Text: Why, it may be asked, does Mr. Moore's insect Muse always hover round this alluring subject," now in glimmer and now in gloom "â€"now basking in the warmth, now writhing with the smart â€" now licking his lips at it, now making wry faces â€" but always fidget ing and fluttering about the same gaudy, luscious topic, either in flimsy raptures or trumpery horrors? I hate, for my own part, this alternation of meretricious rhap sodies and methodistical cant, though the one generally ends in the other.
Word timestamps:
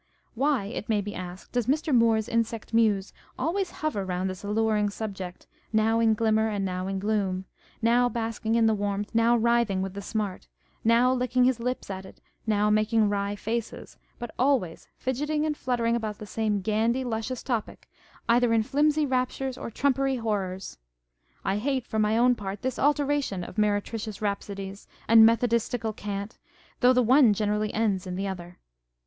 Why, 0.33 0.65
it 0.65 0.89
may 0.89 0.99
be 0.99 1.13
asked, 1.13 1.51
does 1.51 1.67
Mr. 1.67 1.93
Moore's 1.93 2.27
insect 2.27 2.73
Muse 2.73 3.13
always 3.37 3.69
hover 3.69 4.03
round 4.03 4.31
this 4.31 4.43
alluring 4.43 4.89
subject," 4.89 5.45
now 5.73 5.99
in 5.99 6.15
glimmer 6.15 6.49
and 6.49 6.65
now 6.65 6.87
in 6.87 6.97
gloom 6.97 7.45
"â€"now 7.83 8.09
basking 8.09 8.55
in 8.55 8.65
the 8.65 8.73
warmth, 8.73 9.13
now 9.13 9.37
writhing 9.37 9.83
with 9.83 9.93
the 9.93 10.01
smart 10.01 10.47
â€" 10.47 10.47
now 10.85 11.13
licking 11.13 11.43
his 11.43 11.59
lips 11.59 11.91
at 11.91 12.03
it, 12.07 12.19
now 12.47 12.71
making 12.71 13.09
wry 13.09 13.35
faces 13.35 13.95
â€" 13.99 14.15
but 14.17 14.31
always 14.39 14.87
fidget 14.97 15.29
ing 15.29 15.45
and 15.45 15.55
fluttering 15.55 15.95
about 15.95 16.17
the 16.17 16.25
same 16.25 16.61
gaudy, 16.63 17.03
luscious 17.03 17.43
topic, 17.43 17.87
either 18.27 18.51
in 18.53 18.63
flimsy 18.63 19.05
raptures 19.05 19.55
or 19.55 19.69
trumpery 19.69 20.15
horrors? 20.15 20.79
I 21.45 21.57
hate, 21.59 21.85
for 21.85 21.99
my 21.99 22.17
own 22.17 22.33
part, 22.33 22.63
this 22.63 22.79
alternation 22.79 23.43
of 23.43 23.59
meretricious 23.59 24.17
rhap 24.19 24.39
sodies 24.41 24.87
and 25.07 25.27
methodistical 25.27 25.93
cant, 25.95 26.39
though 26.79 26.91
the 26.91 27.03
one 27.03 27.33
generally 27.35 27.71
ends 27.71 28.07
in 28.07 28.15
the 28.15 28.27
other. 28.27 28.57